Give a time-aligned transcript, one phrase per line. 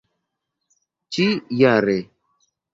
[1.17, 1.29] ĉi
[1.61, 1.97] jare